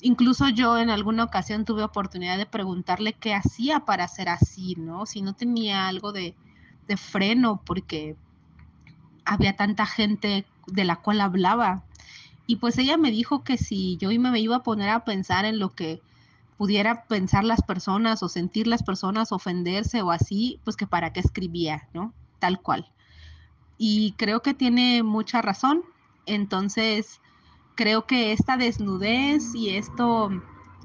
Incluso 0.00 0.48
yo 0.48 0.78
en 0.78 0.90
alguna 0.90 1.22
ocasión 1.22 1.64
tuve 1.64 1.84
oportunidad 1.84 2.38
de 2.38 2.46
preguntarle 2.46 3.12
qué 3.12 3.34
hacía 3.34 3.84
para 3.84 4.08
ser 4.08 4.30
así, 4.30 4.74
¿no? 4.74 5.06
Si 5.06 5.22
no 5.22 5.34
tenía 5.34 5.86
algo 5.86 6.10
de, 6.10 6.34
de 6.88 6.96
freno, 6.96 7.62
porque 7.64 8.16
había 9.24 9.54
tanta 9.54 9.86
gente 9.86 10.44
de 10.72 10.84
la 10.84 10.96
cual 10.96 11.20
hablaba. 11.20 11.84
Y 12.46 12.56
pues 12.56 12.78
ella 12.78 12.96
me 12.96 13.10
dijo 13.10 13.44
que 13.44 13.58
si 13.58 13.96
yo 13.98 14.08
me 14.08 14.40
iba 14.40 14.56
a 14.56 14.62
poner 14.62 14.88
a 14.88 15.04
pensar 15.04 15.44
en 15.44 15.58
lo 15.58 15.74
que 15.74 16.00
pudiera 16.56 17.04
pensar 17.04 17.44
las 17.44 17.62
personas 17.62 18.22
o 18.22 18.28
sentir 18.28 18.66
las 18.66 18.82
personas, 18.82 19.32
ofenderse 19.32 20.02
o 20.02 20.10
así, 20.10 20.60
pues 20.64 20.76
que 20.76 20.86
para 20.86 21.12
qué 21.12 21.20
escribía, 21.20 21.88
¿no? 21.94 22.12
Tal 22.38 22.60
cual. 22.60 22.90
Y 23.78 24.12
creo 24.16 24.42
que 24.42 24.54
tiene 24.54 25.02
mucha 25.02 25.40
razón. 25.40 25.84
Entonces, 26.26 27.20
creo 27.76 28.06
que 28.06 28.32
esta 28.32 28.56
desnudez 28.56 29.54
y 29.54 29.76
esto, 29.76 30.30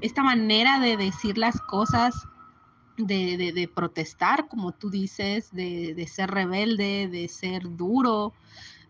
esta 0.00 0.22
manera 0.22 0.78
de 0.78 0.96
decir 0.96 1.38
las 1.38 1.60
cosas, 1.60 2.14
de, 2.96 3.52
de, 3.52 3.68
protestar, 3.68 4.46
como 4.46 4.70
tú 4.72 4.90
dices, 4.90 5.50
de, 5.52 5.94
de 5.94 6.06
ser 6.06 6.30
rebelde, 6.30 7.08
de 7.08 7.26
ser 7.26 7.76
duro, 7.76 8.32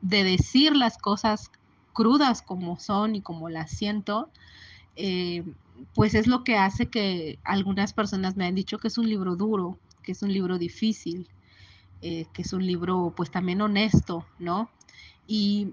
de 0.05 0.23
decir 0.23 0.77
las 0.77 0.99
cosas 0.99 1.51
crudas 1.95 2.43
como 2.43 2.79
son 2.79 3.17
y 3.17 3.23
como 3.23 3.49
las 3.49 3.71
siento, 3.71 4.29
eh, 4.97 5.43
pues 5.95 6.15
es 6.15 6.27
lo 6.27 6.45
que 6.45 6.57
hace 6.57 6.87
que 6.87 7.39
algunas 7.43 7.95
personas 7.95 8.37
me 8.37 8.45
han 8.45 8.55
dicho 8.55 8.79
que 8.79 8.89
es 8.89 8.99
un 8.99 9.09
libro 9.09 9.35
duro, 9.35 9.79
que 10.03 10.13
es 10.13 10.23
un 10.23 10.33
libro 10.33 10.59
difícil, 10.59 11.27
eh, 12.03 12.27
que 12.35 12.43
es 12.43 12.53
un 12.53 12.67
libro 12.67 13.15
pues 13.17 13.31
también 13.31 13.63
honesto, 13.63 14.27
¿no? 14.39 14.69
Y 15.27 15.69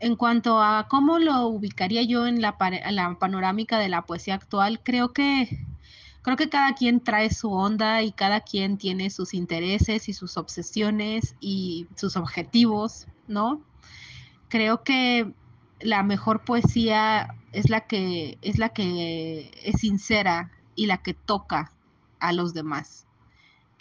en 0.00 0.16
cuanto 0.16 0.60
a 0.60 0.86
cómo 0.88 1.18
lo 1.18 1.46
ubicaría 1.46 2.02
yo 2.02 2.26
en 2.26 2.42
la, 2.42 2.54
en 2.60 2.94
la 2.94 3.18
panorámica 3.18 3.78
de 3.78 3.88
la 3.88 4.02
poesía 4.02 4.34
actual, 4.34 4.80
creo 4.82 5.14
que 5.14 5.66
creo 6.22 6.36
que 6.36 6.48
cada 6.48 6.74
quien 6.74 7.00
trae 7.00 7.32
su 7.32 7.52
onda 7.52 8.02
y 8.02 8.12
cada 8.12 8.40
quien 8.40 8.78
tiene 8.78 9.10
sus 9.10 9.34
intereses 9.34 10.08
y 10.08 10.12
sus 10.12 10.36
obsesiones 10.36 11.34
y 11.40 11.86
sus 11.96 12.16
objetivos, 12.16 13.06
¿no? 13.28 13.62
Creo 14.48 14.82
que 14.84 15.32
la 15.80 16.02
mejor 16.02 16.44
poesía 16.44 17.34
es 17.52 17.70
la 17.70 17.86
que 17.86 18.38
es 18.42 18.58
la 18.58 18.70
que 18.70 19.50
es 19.62 19.80
sincera 19.80 20.50
y 20.74 20.86
la 20.86 20.98
que 20.98 21.14
toca 21.14 21.72
a 22.20 22.32
los 22.32 22.54
demás 22.54 23.06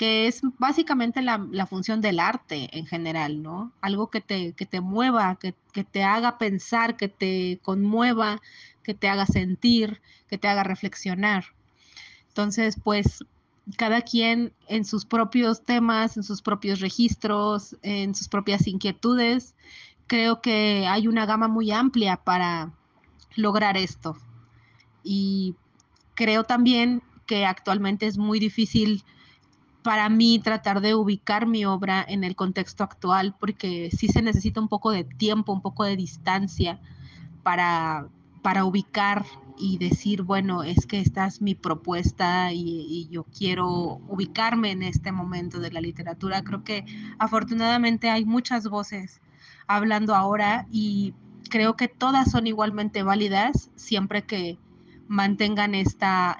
que 0.01 0.25
es 0.25 0.41
básicamente 0.57 1.21
la, 1.21 1.67
función 1.67 2.01
del 2.01 2.19
arte 2.19 2.75
en 2.75 2.87
general, 2.87 3.43
¿no? 3.43 3.71
Algo 3.81 4.09
que 4.09 4.19
te, 4.19 4.53
que 4.53 4.65
te 4.65 4.81
mueva, 4.81 5.37
que, 5.39 5.53
que, 5.73 5.83
te 5.83 6.01
haga 6.01 6.39
pensar, 6.39 6.97
que 6.97 7.07
te 7.07 7.59
conmueva, 7.61 8.41
que 8.81 8.95
te 8.95 9.07
haga 9.07 9.27
sentir, 9.27 10.01
que 10.27 10.39
te 10.39 10.47
haga 10.47 10.63
reflexionar. 10.63 11.53
Entonces, 12.31 12.79
pues 12.81 13.25
cada 13.75 14.01
quien 14.03 14.53
en 14.67 14.85
sus 14.85 15.03
propios 15.03 15.63
temas, 15.63 16.15
en 16.15 16.23
sus 16.23 16.41
propios 16.41 16.79
registros, 16.79 17.75
en 17.81 18.15
sus 18.15 18.29
propias 18.29 18.67
inquietudes, 18.67 19.53
creo 20.07 20.41
que 20.41 20.87
hay 20.87 21.09
una 21.09 21.25
gama 21.25 21.49
muy 21.49 21.71
amplia 21.71 22.15
para 22.15 22.71
lograr 23.35 23.75
esto. 23.75 24.15
Y 25.03 25.55
creo 26.13 26.45
también 26.45 27.03
que 27.25 27.45
actualmente 27.45 28.07
es 28.07 28.17
muy 28.17 28.39
difícil 28.39 29.03
para 29.83 30.07
mí 30.07 30.39
tratar 30.39 30.79
de 30.79 30.95
ubicar 30.95 31.47
mi 31.47 31.65
obra 31.65 32.05
en 32.07 32.23
el 32.23 32.37
contexto 32.37 32.85
actual, 32.85 33.35
porque 33.39 33.89
sí 33.91 34.07
se 34.07 34.21
necesita 34.21 34.61
un 34.61 34.69
poco 34.69 34.91
de 34.91 35.03
tiempo, 35.03 35.51
un 35.51 35.61
poco 35.61 35.83
de 35.83 35.97
distancia 35.97 36.79
para, 37.43 38.07
para 38.41 38.63
ubicar 38.63 39.25
y 39.61 39.77
decir, 39.77 40.23
bueno, 40.23 40.63
es 40.63 40.87
que 40.87 40.99
esta 40.99 41.27
es 41.27 41.39
mi 41.39 41.53
propuesta 41.53 42.51
y, 42.51 43.07
yo 43.11 43.25
quiero 43.25 44.01
ubicarme 44.07 44.71
en 44.71 44.81
este 44.81 45.11
momento 45.11 45.59
de 45.59 45.71
la 45.71 45.81
literatura. 45.81 46.43
Creo 46.43 46.63
que 46.63 46.85
afortunadamente 47.19 48.09
hay 48.09 48.25
muchas 48.25 48.67
voces 48.67 49.21
hablando 49.67 50.15
ahora 50.15 50.65
y 50.71 51.13
creo 51.49 51.75
que 51.75 51.87
todas 51.87 52.31
son 52.31 52.47
igualmente 52.47 53.03
válidas 53.03 53.69
siempre 53.75 54.23
que 54.23 54.57
mantengan 55.07 55.75
esta 55.75 56.39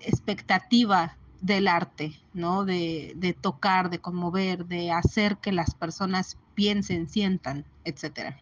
expectativa 0.00 1.16
del 1.40 1.66
arte, 1.66 2.20
¿no? 2.34 2.64
De, 2.64 3.14
de 3.16 3.32
tocar, 3.32 3.90
de 3.90 3.98
conmover, 3.98 4.66
de 4.66 4.92
hacer 4.92 5.38
que 5.38 5.50
las 5.50 5.74
personas 5.74 6.38
piensen, 6.54 7.08
sientan, 7.08 7.64
etcétera. 7.84 8.40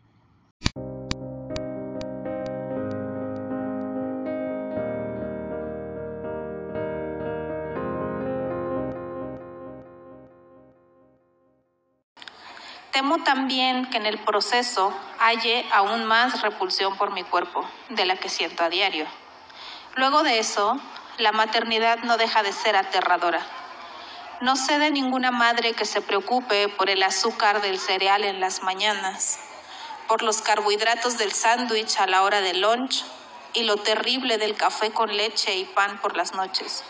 Temo 13.02 13.18
también 13.24 13.86
que 13.86 13.96
en 13.96 14.06
el 14.06 14.16
proceso 14.16 14.94
halle 15.18 15.66
aún 15.72 16.04
más 16.04 16.40
repulsión 16.40 16.96
por 16.96 17.10
mi 17.10 17.24
cuerpo, 17.24 17.68
de 17.88 18.04
la 18.04 18.14
que 18.14 18.28
siento 18.28 18.62
a 18.62 18.68
diario. 18.68 19.08
Luego 19.96 20.22
de 20.22 20.38
eso, 20.38 20.80
la 21.18 21.32
maternidad 21.32 21.98
no 22.04 22.16
deja 22.16 22.44
de 22.44 22.52
ser 22.52 22.76
aterradora. 22.76 23.44
No 24.40 24.54
sé 24.54 24.78
de 24.78 24.92
ninguna 24.92 25.32
madre 25.32 25.72
que 25.72 25.84
se 25.84 26.00
preocupe 26.00 26.68
por 26.68 26.90
el 26.90 27.02
azúcar 27.02 27.60
del 27.60 27.80
cereal 27.80 28.22
en 28.22 28.38
las 28.38 28.62
mañanas, 28.62 29.40
por 30.06 30.22
los 30.22 30.40
carbohidratos 30.40 31.18
del 31.18 31.32
sándwich 31.32 31.98
a 31.98 32.06
la 32.06 32.22
hora 32.22 32.40
del 32.40 32.60
lunch 32.60 33.04
y 33.52 33.64
lo 33.64 33.78
terrible 33.78 34.38
del 34.38 34.54
café 34.54 34.92
con 34.92 35.16
leche 35.16 35.56
y 35.56 35.64
pan 35.64 36.00
por 36.00 36.16
las 36.16 36.34
noches. 36.34 36.84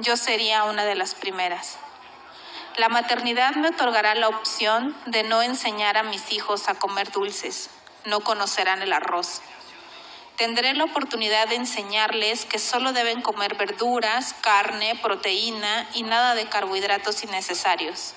Yo 0.00 0.18
sería 0.18 0.64
una 0.64 0.84
de 0.84 0.96
las 0.96 1.14
primeras. 1.14 1.78
La 2.80 2.88
maternidad 2.88 3.56
me 3.56 3.68
otorgará 3.68 4.14
la 4.14 4.28
opción 4.28 4.96
de 5.04 5.22
no 5.22 5.42
enseñar 5.42 5.98
a 5.98 6.02
mis 6.02 6.32
hijos 6.32 6.66
a 6.66 6.74
comer 6.74 7.12
dulces, 7.12 7.68
no 8.06 8.20
conocerán 8.20 8.80
el 8.80 8.94
arroz. 8.94 9.42
Tendré 10.36 10.72
la 10.72 10.84
oportunidad 10.84 11.46
de 11.46 11.56
enseñarles 11.56 12.46
que 12.46 12.58
solo 12.58 12.94
deben 12.94 13.20
comer 13.20 13.56
verduras, 13.56 14.32
carne, 14.40 14.98
proteína 15.02 15.86
y 15.92 16.04
nada 16.04 16.34
de 16.34 16.46
carbohidratos 16.48 17.22
innecesarios. 17.22 18.14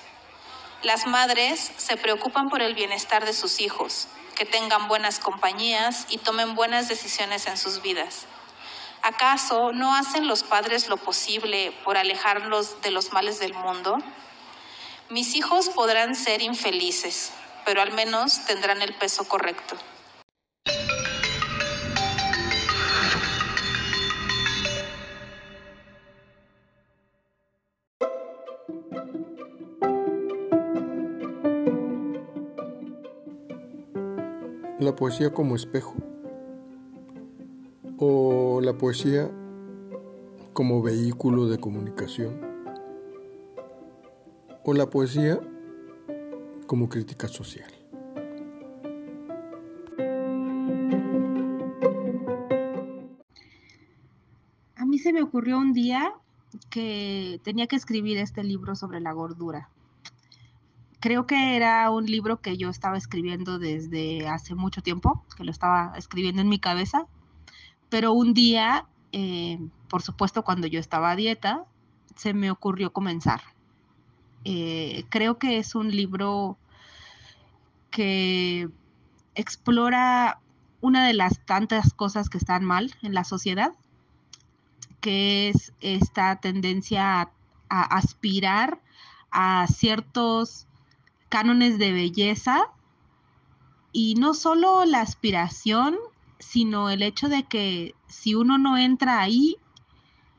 Las 0.82 1.06
madres 1.06 1.70
se 1.76 1.98
preocupan 1.98 2.48
por 2.48 2.62
el 2.62 2.74
bienestar 2.74 3.26
de 3.26 3.34
sus 3.34 3.60
hijos, 3.60 4.08
que 4.34 4.46
tengan 4.46 4.88
buenas 4.88 5.18
compañías 5.18 6.06
y 6.08 6.16
tomen 6.16 6.54
buenas 6.54 6.88
decisiones 6.88 7.46
en 7.48 7.58
sus 7.58 7.82
vidas. 7.82 8.24
¿Acaso 9.02 9.72
no 9.74 9.94
hacen 9.94 10.26
los 10.26 10.42
padres 10.42 10.88
lo 10.88 10.96
posible 10.96 11.78
por 11.84 11.98
alejarlos 11.98 12.80
de 12.80 12.92
los 12.92 13.12
males 13.12 13.38
del 13.38 13.52
mundo? 13.52 13.98
Mis 15.14 15.36
hijos 15.36 15.68
podrán 15.68 16.16
ser 16.16 16.42
infelices, 16.42 17.32
pero 17.64 17.80
al 17.80 17.92
menos 17.92 18.44
tendrán 18.46 18.82
el 18.82 18.92
peso 18.94 19.22
correcto. 19.28 19.76
La 34.80 34.96
poesía 34.96 35.32
como 35.32 35.54
espejo 35.54 35.94
o 37.98 38.60
la 38.60 38.76
poesía 38.76 39.30
como 40.52 40.82
vehículo 40.82 41.46
de 41.46 41.58
comunicación 41.58 42.53
o 44.64 44.72
la 44.72 44.88
poesía 44.88 45.38
como 46.66 46.88
crítica 46.88 47.28
social. 47.28 47.70
A 54.76 54.86
mí 54.86 54.98
se 54.98 55.12
me 55.12 55.22
ocurrió 55.22 55.58
un 55.58 55.74
día 55.74 56.14
que 56.70 57.40
tenía 57.44 57.66
que 57.66 57.76
escribir 57.76 58.16
este 58.16 58.42
libro 58.42 58.74
sobre 58.74 59.00
la 59.00 59.12
gordura. 59.12 59.68
Creo 60.98 61.26
que 61.26 61.56
era 61.56 61.90
un 61.90 62.06
libro 62.06 62.40
que 62.40 62.56
yo 62.56 62.70
estaba 62.70 62.96
escribiendo 62.96 63.58
desde 63.58 64.26
hace 64.26 64.54
mucho 64.54 64.80
tiempo, 64.80 65.22
que 65.36 65.44
lo 65.44 65.50
estaba 65.50 65.92
escribiendo 65.96 66.40
en 66.40 66.48
mi 66.48 66.58
cabeza, 66.58 67.06
pero 67.90 68.14
un 68.14 68.32
día, 68.32 68.86
eh, 69.12 69.58
por 69.90 70.00
supuesto 70.00 70.42
cuando 70.42 70.66
yo 70.66 70.80
estaba 70.80 71.10
a 71.10 71.16
dieta, 71.16 71.66
se 72.16 72.32
me 72.32 72.50
ocurrió 72.50 72.94
comenzar 72.94 73.53
eh, 74.44 75.04
creo 75.08 75.38
que 75.38 75.58
es 75.58 75.74
un 75.74 75.90
libro 75.90 76.58
que 77.90 78.68
explora 79.34 80.40
una 80.80 81.06
de 81.06 81.14
las 81.14 81.40
tantas 81.46 81.94
cosas 81.94 82.28
que 82.28 82.36
están 82.36 82.64
mal 82.64 82.94
en 83.02 83.14
la 83.14 83.24
sociedad, 83.24 83.72
que 85.00 85.48
es 85.48 85.72
esta 85.80 86.36
tendencia 86.36 87.22
a, 87.22 87.32
a 87.70 87.82
aspirar 87.82 88.80
a 89.30 89.66
ciertos 89.66 90.66
cánones 91.30 91.78
de 91.78 91.92
belleza. 91.92 92.68
Y 93.92 94.16
no 94.16 94.34
solo 94.34 94.84
la 94.84 95.00
aspiración, 95.00 95.96
sino 96.38 96.90
el 96.90 97.02
hecho 97.02 97.28
de 97.28 97.44
que 97.44 97.94
si 98.08 98.34
uno 98.34 98.58
no 98.58 98.76
entra 98.76 99.20
ahí, 99.20 99.56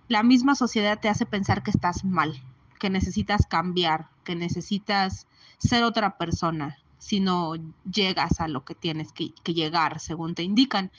la 0.10 0.22
misma 0.22 0.54
sociedad 0.56 1.00
te 1.00 1.10
hace 1.10 1.26
pensar 1.26 1.64
que 1.64 1.72
estás 1.72 2.04
mal 2.04 2.40
que 2.80 2.90
necesitas 2.90 3.46
cambiar, 3.48 4.10
que 4.24 4.36
necesitas 4.36 5.28
ser 5.58 5.84
otra 5.84 6.18
persona, 6.18 6.78
si 6.98 7.20
no 7.20 7.54
llegas 7.90 8.40
a 8.40 8.48
lo 8.48 8.66
que 8.66 8.76
tienes 8.76 9.12
que, 9.12 9.34
llegar, 9.54 10.00
según 10.00 10.36
te 10.36 10.44
indican. 10.44 10.92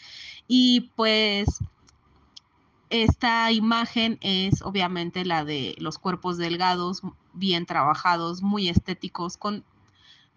Y 0.47 0.93
pues 0.95 1.47
esta 2.91 3.51
imagen 3.51 4.19
es 4.21 4.63
obviamente 4.63 5.25
la 5.25 5.45
de 5.45 5.75
los 5.79 5.99
cuerpos 5.99 6.39
delgados, 6.39 7.03
bien 7.33 7.67
trabajados, 7.67 8.43
muy 8.43 8.69
estéticos, 8.69 9.37
con, 9.37 9.65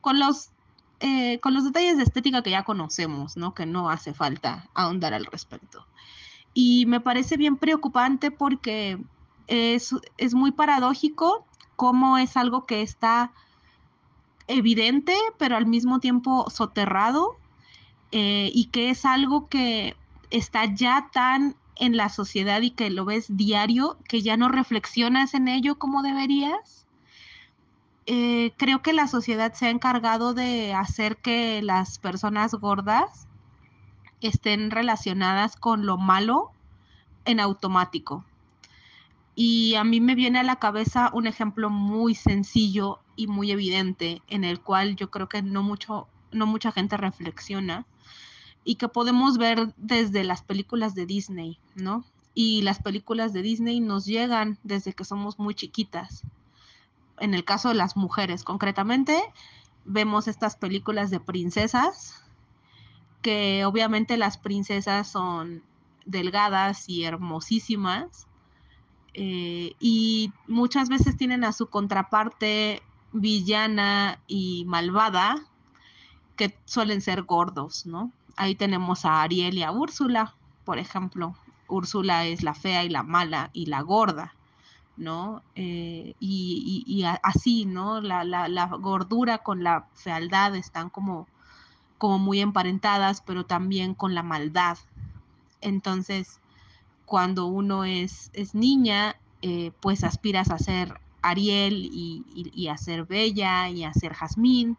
con, 0.02 0.20
los, 0.20 0.50
eh, 1.00 1.40
con 1.40 1.54
los 1.54 1.64
detalles 1.64 1.98
de 1.98 2.04
estética 2.04 2.42
que 2.42 2.52
ya 2.52 2.64
conocemos, 2.64 3.38
¿no? 3.38 3.54
Que 3.54 3.66
no 3.66 3.90
hace 3.90 4.14
falta 4.14 4.68
ahondar 4.74 5.14
al 5.14 5.26
respecto. 5.26 5.86
Y 6.54 6.88
me 6.88 7.00
parece 7.00 7.38
bien 7.38 7.58
preocupante 7.58 8.32
porque 8.32 8.98
es, 9.50 10.34
muy 10.34 10.52
paradójico 10.52 11.46
cómo 11.76 12.18
es 12.18 12.38
algo 12.38 12.66
que 12.66 12.82
está 12.82 13.32
evidente, 14.48 15.16
pero 15.38 15.58
al 15.58 15.66
mismo 15.66 16.00
tiempo 16.00 16.50
soterrado, 16.50 17.38
eh, 18.12 18.52
y 18.54 18.66
que 18.66 18.90
es 18.90 19.06
algo 19.06 19.48
que 19.48 19.96
está 20.30 20.66
ya 20.66 21.10
tan 21.12 21.56
en 21.76 21.98
la 21.98 22.10
sociedad 22.10 22.62
y 22.62 22.72
que 22.72 22.90
lo 22.90 23.06
ves 23.06 23.26
diario, 23.36 23.98
que 24.08 24.22
ya 24.22 24.38
no 24.38 24.50
reflexionas 24.50 25.34
en 25.34 25.48
ello 25.48 25.80
como 25.80 26.04
deberías. 26.04 26.86
Eh, 28.06 28.54
creo 28.58 28.82
que 28.82 28.94
la 28.94 29.08
sociedad 29.08 29.54
se 29.54 29.68
ha 29.68 29.70
encargado 29.70 30.34
de 30.34 30.74
hacer 30.74 31.18
que 31.18 31.62
las 31.62 32.00
personas 32.00 32.54
gordas 32.56 33.28
estén 34.22 34.72
relacionadas 34.72 35.56
con 35.56 35.86
lo 35.86 35.98
malo 35.98 36.52
en 37.26 37.40
automático. 37.40 38.26
Y 39.42 39.76
a 39.76 39.86
mí 39.86 40.02
me 40.02 40.16
viene 40.16 40.40
a 40.40 40.44
la 40.44 40.58
cabeza 40.58 41.12
un 41.14 41.26
ejemplo 41.26 41.70
muy 41.70 42.14
sencillo 42.14 43.00
y 43.16 43.28
muy 43.28 43.52
evidente 43.52 44.22
en 44.28 44.44
el 44.44 44.60
cual 44.60 44.98
yo 44.98 45.10
creo 45.12 45.30
que 45.30 45.42
no, 45.42 45.64
mucho, 45.64 46.10
no 46.34 46.46
mucha 46.46 46.74
gente 46.74 46.98
reflexiona 46.98 47.86
y 48.66 48.76
que 48.76 48.90
podemos 48.90 49.38
ver 49.38 49.74
desde 49.78 50.26
las 50.26 50.42
películas 50.42 50.94
de 50.94 51.06
Disney, 51.06 51.58
¿no? 51.76 52.04
Y 52.34 52.64
las 52.64 52.82
películas 52.82 53.32
de 53.32 53.42
Disney 53.42 53.80
nos 53.80 54.04
llegan 54.04 54.60
desde 54.64 54.92
que 54.92 55.06
somos 55.06 55.40
muy 55.40 55.56
chiquitas. 55.56 56.24
En 57.18 57.34
el 57.34 57.46
caso 57.46 57.70
de 57.70 57.76
las 57.76 57.96
mujeres, 57.96 58.44
concretamente, 58.44 59.24
vemos 59.86 60.28
estas 60.28 60.58
películas 60.58 61.12
de 61.12 61.22
princesas, 61.22 62.26
que 63.22 63.64
obviamente 63.64 64.18
las 64.18 64.38
princesas 64.38 65.08
son 65.08 65.64
delgadas 66.06 66.90
y 66.90 67.06
hermosísimas, 67.06 68.28
eh, 69.14 69.74
y 69.80 70.32
muchas 70.48 70.90
veces 70.90 71.18
tienen 71.18 71.44
a 71.44 71.54
su 71.54 71.68
contraparte 71.68 72.82
villana 73.12 74.20
y 74.28 74.66
malvada, 74.66 75.44
que 76.36 76.58
suelen 76.66 77.02
ser 77.02 77.24
gordos, 77.24 77.86
¿no? 77.86 78.12
Ahí 78.36 78.56
tenemos 78.56 79.04
a 79.06 79.22
Ariel 79.22 79.58
y 79.58 79.64
a 79.64 79.72
Úrsula, 79.72 80.34
por 80.64 80.80
ejemplo. 80.80 81.36
Úrsula 81.68 82.26
es 82.26 82.44
la 82.44 82.54
fea 82.54 82.84
y 82.84 82.90
la 82.90 83.04
mala 83.04 83.50
y 83.52 83.66
la 83.66 83.82
gorda, 83.82 84.34
¿no? 84.96 85.44
Eh, 85.56 86.16
y, 86.20 87.04
así, 87.24 87.66
¿no? 87.66 88.00
La, 88.02 88.24
la, 88.24 88.68
gordura 88.68 89.40
con 89.40 89.64
la 89.64 89.88
fealdad 89.94 90.56
están 90.56 90.90
como, 90.90 91.28
como 91.98 92.20
muy 92.20 92.40
emparentadas, 92.40 93.22
pero 93.22 93.46
también 93.46 93.94
con 93.94 94.16
la 94.16 94.24
maldad. 94.24 94.78
Entonces, 95.62 96.40
cuando 97.10 97.48
uno 97.48 97.86
es, 97.86 98.30
es 98.34 98.54
niña, 98.54 99.16
eh, 99.42 99.72
pues 99.82 100.04
aspiras 100.04 100.52
a 100.52 100.60
ser 100.60 101.02
Ariel 101.24 101.90
y, 101.92 102.68
a 102.68 102.78
ser 102.78 103.06
Bella 103.06 103.68
y 103.68 103.84
a 103.84 103.92
ser 103.94 104.14
Jazmín. 104.14 104.78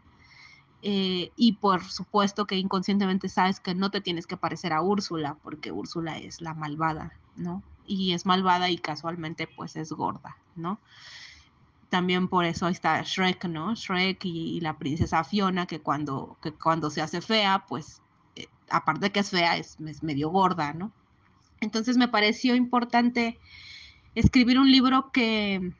Eh, 0.81 1.31
y 1.35 1.53
por 1.53 1.83
supuesto 1.83 2.47
que 2.47 2.55
inconscientemente 2.55 3.27
sabes 3.27 3.59
que 3.59 3.75
no 3.75 3.91
te 3.91 3.99
tienes 3.99 4.27
que 4.27 4.37
parecer 4.37 4.71
a 4.71 4.81
Úrsula, 4.81 5.35
porque 5.43 5.73
Úrsula 5.73 6.17
es 6.19 6.39
la 6.39 6.53
malvada, 6.53 7.11
¿no? 7.35 7.63
Y 7.85 8.13
es 8.13 8.25
malvada 8.25 8.69
y 8.69 8.77
casualmente 8.77 9.45
pues 9.45 9.75
es 9.75 9.91
gorda, 9.91 10.37
¿no? 10.55 10.79
También 11.89 12.29
por 12.29 12.45
eso 12.45 12.69
está 12.69 13.01
Shrek, 13.03 13.43
¿no? 13.45 13.75
Shrek 13.75 14.23
y, 14.23 14.61
la 14.61 14.77
princesa 14.77 15.25
Fiona, 15.25 15.65
que 15.65 15.81
cuando, 15.81 16.37
que 16.41 16.53
cuando 16.53 16.89
se 16.89 17.01
hace 17.01 17.19
fea, 17.19 17.65
pues 17.67 18.01
eh, 18.37 18.47
aparte 18.69 19.01
de 19.01 19.11
que 19.11 19.19
es 19.19 19.29
fea, 19.29 19.57
es 19.57 19.77
medio 20.01 20.29
gorda, 20.29 20.71
¿no? 20.71 20.93
Entonces 21.61 21.95
me 21.95 22.07
pareció 22.07 22.55
importante 22.55 23.39
escribir 24.15 24.59
un 24.59 24.71
libro 24.71 25.11
que, 25.11 25.71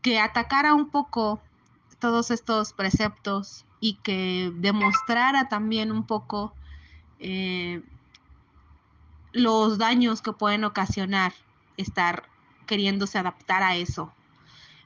que 0.00 0.18
atacara 0.18 0.74
un 0.74 0.90
poco 0.90 1.40
todos 1.98 2.30
estos 2.30 2.72
preceptos 2.72 3.64
y 3.80 3.94
que 4.02 4.50
demostrara 4.56 5.48
también 5.48 5.92
un 5.92 6.04
poco 6.06 6.54
eh, 7.20 7.82
los 9.32 9.78
daños 9.78 10.22
que 10.22 10.32
pueden 10.32 10.64
ocasionar 10.64 11.32
estar 11.76 12.24
queriéndose 12.66 13.18
adaptar 13.18 13.62
a 13.62 13.76
eso. 13.76 14.12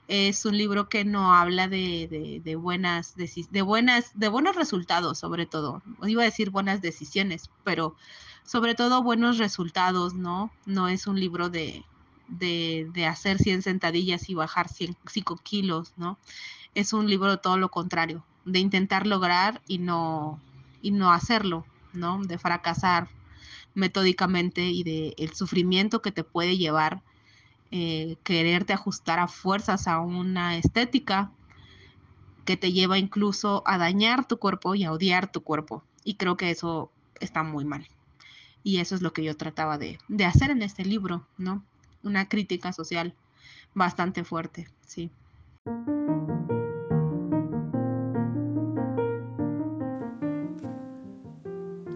Es 0.09 0.45
un 0.45 0.57
libro 0.57 0.88
que 0.88 1.05
no 1.05 1.35
habla 1.35 1.66
de, 1.66 2.40
de, 2.42 2.57
buenas 2.57 3.16
de 3.16 3.62
buenas 3.62 4.12
de 4.14 4.29
buenos 4.29 4.55
resultados, 4.55 5.19
sobre 5.19 5.47
todo. 5.47 5.83
Iba 6.07 6.23
a 6.23 6.27
decir 6.27 6.51
buenas 6.51 6.81
decisiones, 6.81 7.51
pero 7.64 7.97
sobre 8.45 8.75
todo 8.77 9.03
buenos 9.03 9.38
resultados, 9.38 10.14
¿no? 10.14 10.53
No 10.64 10.88
es 10.88 11.09
un 11.09 11.19
libro 11.19 11.51
de, 11.51 11.85
de, 12.29 13.07
hacer 13.07 13.38
100 13.38 13.62
sentadillas 13.62 14.29
y 14.29 14.35
bajar 14.35 14.69
5 14.69 15.37
kilos, 15.42 15.92
¿no? 15.97 16.19
Es 16.75 16.92
un 16.92 17.09
libro 17.09 17.31
de 17.33 17.38
todo 17.38 17.57
lo 17.57 17.71
contrario, 17.71 18.25
de 18.45 18.61
intentar 18.61 19.07
lograr 19.07 19.62
y 19.66 19.79
no, 19.79 20.40
y 20.83 20.92
no 20.92 21.12
hacerlo, 21.12 21.66
¿no? 21.92 22.23
De 22.23 22.38
fracasar 22.38 23.09
metódicamente 23.75 24.62
y 24.66 24.83
de 24.85 25.14
el 25.19 25.35
sufrimiento 25.35 26.01
que 26.01 26.12
te 26.12 26.25
puede 26.25 26.57
llevar 26.57 27.03
eh, 27.70 28.16
quererte 28.22 28.72
ajustar 28.72 29.18
a 29.18 29.29
fuerzas 29.29 29.88
a 29.88 30.00
una 30.00 30.57
estética 30.57 31.31
que 32.44 32.57
te 32.57 32.72
lleva 32.72 32.98
incluso 32.98 33.62
a 33.66 33.79
dañar 33.79 34.26
tu 34.26 34.38
cuerpo 34.38 34.74
y 34.74 34.85
a 34.85 34.92
odiar 34.92 35.31
tu 35.33 35.42
cuerpo. 35.42 35.83
Y 36.05 36.14
creo 36.14 36.37
que 36.37 36.50
eso 36.50 36.90
está 37.20 37.42
muy 37.42 37.64
mal. 37.64 37.87
Y 38.62 38.79
eso 38.79 38.94
es 38.94 39.02
lo 39.02 39.12
que 39.12 39.24
yo 39.24 39.37
trataba 39.37 39.79
de, 39.79 39.98
de 40.09 40.24
hacer 40.24 40.50
en 40.50 40.62
este 40.62 40.85
libro, 40.85 41.26
¿no? 41.38 41.64
una 42.07 42.29
crítica 42.29 42.72
social 42.72 43.14
bastante 43.74 44.24
fuerte, 44.24 44.68
sí. 44.87 45.11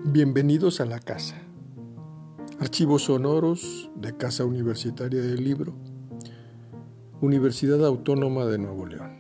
Bienvenidos 0.04 0.80
a 0.80 0.86
la 0.86 0.98
casa. 0.98 1.36
Archivos 2.60 3.04
sonoros 3.04 3.90
de 3.96 4.14
Casa 4.18 4.44
Universitaria 4.44 5.22
del 5.22 5.42
Libro, 5.42 5.72
Universidad 7.22 7.82
Autónoma 7.86 8.44
de 8.44 8.58
Nuevo 8.58 8.84
León. 8.84 9.19